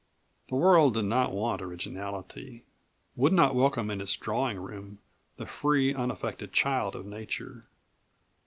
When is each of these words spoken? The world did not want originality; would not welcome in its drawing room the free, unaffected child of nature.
The 0.49 0.55
world 0.55 0.95
did 0.95 1.05
not 1.05 1.31
want 1.31 1.61
originality; 1.61 2.65
would 3.15 3.31
not 3.33 3.53
welcome 3.53 3.91
in 3.91 4.01
its 4.01 4.17
drawing 4.17 4.57
room 4.57 4.97
the 5.37 5.45
free, 5.45 5.93
unaffected 5.93 6.51
child 6.51 6.95
of 6.95 7.05
nature. 7.05 7.67